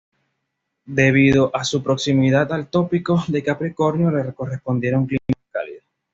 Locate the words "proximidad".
1.83-2.51